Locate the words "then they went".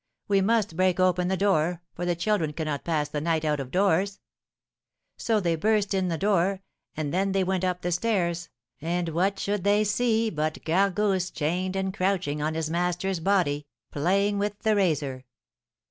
7.13-7.63